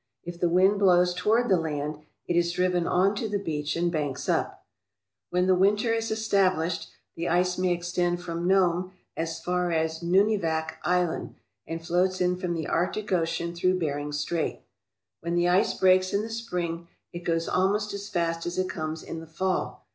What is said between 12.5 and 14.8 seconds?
the Arctic Ocean through Bering Strait.